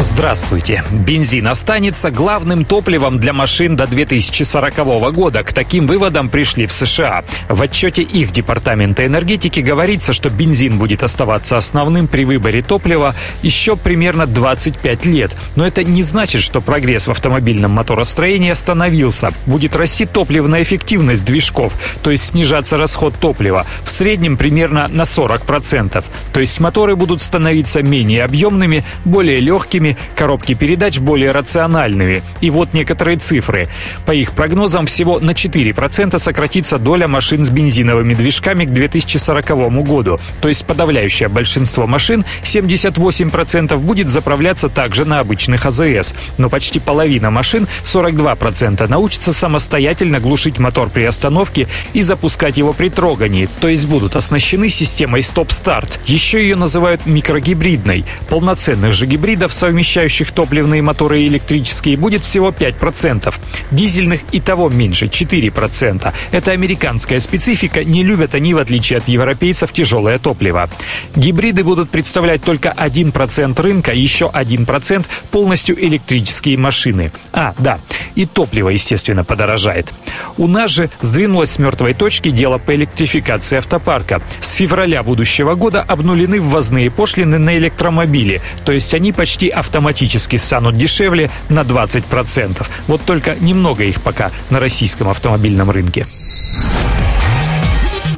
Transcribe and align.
Здравствуйте. 0.00 0.84
Бензин 0.92 1.48
останется 1.48 2.12
главным 2.12 2.64
топливом 2.64 3.18
для 3.18 3.32
машин 3.32 3.74
до 3.74 3.88
2040 3.88 5.12
года. 5.12 5.42
К 5.42 5.52
таким 5.52 5.88
выводам 5.88 6.28
пришли 6.28 6.66
в 6.66 6.72
США. 6.72 7.24
В 7.48 7.60
отчете 7.60 8.02
их 8.02 8.30
Департамента 8.30 9.04
энергетики 9.04 9.58
говорится, 9.58 10.12
что 10.12 10.30
бензин 10.30 10.78
будет 10.78 11.02
оставаться 11.02 11.56
основным 11.56 12.06
при 12.06 12.24
выборе 12.24 12.62
топлива 12.62 13.12
еще 13.42 13.76
примерно 13.76 14.28
25 14.28 15.06
лет. 15.06 15.36
Но 15.56 15.66
это 15.66 15.82
не 15.82 16.04
значит, 16.04 16.42
что 16.42 16.60
прогресс 16.60 17.08
в 17.08 17.10
автомобильном 17.10 17.72
моторостроении 17.72 18.50
остановился. 18.50 19.30
Будет 19.46 19.74
расти 19.74 20.06
топливная 20.06 20.62
эффективность 20.62 21.24
движков, 21.24 21.72
то 22.02 22.10
есть 22.12 22.26
снижаться 22.26 22.76
расход 22.76 23.14
топлива, 23.18 23.66
в 23.82 23.90
среднем 23.90 24.36
примерно 24.36 24.86
на 24.88 25.02
40%. 25.02 26.04
То 26.32 26.40
есть 26.40 26.60
моторы 26.60 26.94
будут 26.94 27.20
становиться 27.20 27.82
менее 27.82 28.24
объемными, 28.24 28.84
более 29.04 29.40
легкими, 29.40 29.87
коробки 30.14 30.54
передач 30.54 30.98
более 30.98 31.32
рациональными. 31.32 32.22
И 32.40 32.50
вот 32.50 32.74
некоторые 32.74 33.16
цифры. 33.18 33.68
По 34.06 34.12
их 34.12 34.32
прогнозам, 34.32 34.86
всего 34.86 35.20
на 35.20 35.30
4% 35.30 36.18
сократится 36.18 36.78
доля 36.78 37.08
машин 37.08 37.44
с 37.44 37.50
бензиновыми 37.50 38.14
движками 38.14 38.64
к 38.64 38.72
2040 38.72 39.48
году. 39.84 40.18
То 40.40 40.48
есть 40.48 40.64
подавляющее 40.64 41.28
большинство 41.28 41.86
машин, 41.86 42.24
78% 42.42 43.76
будет 43.76 44.08
заправляться 44.08 44.68
также 44.68 45.04
на 45.04 45.20
обычных 45.20 45.66
АЗС. 45.66 46.14
Но 46.36 46.48
почти 46.48 46.80
половина 46.80 47.30
машин, 47.30 47.66
42%, 47.84 48.88
научатся 48.88 49.32
самостоятельно 49.32 50.20
глушить 50.20 50.58
мотор 50.58 50.90
при 50.90 51.04
остановке 51.04 51.68
и 51.92 52.02
запускать 52.02 52.56
его 52.56 52.72
при 52.72 52.88
трогании, 52.88 53.48
то 53.60 53.68
есть 53.68 53.86
будут 53.86 54.16
оснащены 54.16 54.68
системой 54.68 55.22
стоп-старт. 55.22 56.00
Еще 56.06 56.42
ее 56.42 56.56
называют 56.56 57.06
микрогибридной. 57.06 58.04
Полноценных 58.28 58.92
же 58.92 59.06
гибридов 59.06 59.52
совмещают 59.54 59.77
совмещающих 59.78 60.32
топливные 60.32 60.82
моторы 60.82 61.20
и 61.20 61.28
электрические, 61.28 61.96
будет 61.96 62.22
всего 62.22 62.48
5%. 62.48 63.32
Дизельных 63.70 64.22
и 64.32 64.40
того 64.40 64.68
меньше, 64.68 65.06
4%. 65.06 66.12
Это 66.32 66.50
американская 66.50 67.20
специфика, 67.20 67.84
не 67.84 68.02
любят 68.02 68.34
они, 68.34 68.54
в 68.54 68.58
отличие 68.58 68.96
от 68.96 69.06
европейцев, 69.06 69.72
тяжелое 69.72 70.18
топливо. 70.18 70.68
Гибриды 71.14 71.62
будут 71.62 71.90
представлять 71.90 72.42
только 72.42 72.74
1% 72.76 73.62
рынка, 73.62 73.92
еще 73.92 74.30
1% 74.34 75.06
полностью 75.30 75.76
электрические 75.80 76.58
машины. 76.58 77.12
А, 77.32 77.54
да, 77.58 77.78
и 78.18 78.26
топливо, 78.26 78.70
естественно, 78.70 79.22
подорожает. 79.22 79.94
У 80.38 80.48
нас 80.48 80.72
же 80.72 80.90
сдвинулось 81.00 81.52
с 81.52 81.58
мертвой 81.60 81.94
точки 81.94 82.30
дело 82.30 82.58
по 82.58 82.74
электрификации 82.74 83.58
автопарка. 83.58 84.20
С 84.40 84.50
февраля 84.50 85.04
будущего 85.04 85.54
года 85.54 85.82
обнулены 85.82 86.40
ввозные 86.40 86.90
пошлины 86.90 87.38
на 87.38 87.56
электромобили, 87.56 88.40
то 88.64 88.72
есть 88.72 88.92
они 88.92 89.12
почти 89.12 89.48
автоматически 89.48 90.34
станут 90.34 90.76
дешевле 90.76 91.30
на 91.48 91.60
20%. 91.60 92.66
Вот 92.88 93.02
только 93.02 93.36
немного 93.40 93.84
их 93.84 94.02
пока 94.02 94.32
на 94.50 94.58
российском 94.58 95.08
автомобильном 95.08 95.70
рынке. 95.70 96.04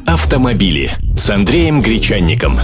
Автомобили 0.06 0.96
с 1.14 1.28
Андреем 1.28 1.82
Гречанником. 1.82 2.58